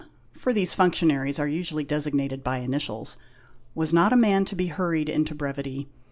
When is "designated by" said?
1.83-2.57